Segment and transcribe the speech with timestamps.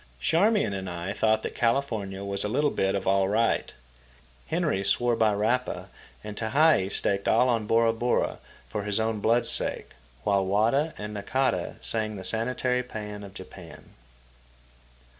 [0.19, 3.71] Charmian and I thought that California was a little bit of all right.
[4.47, 5.89] Henry swore by Rapa,
[6.23, 9.91] and Tehei staked all on Bora Bora for his own blood's sake;
[10.23, 13.91] while Wada and Nakata sang the sanitary pæan of Japan.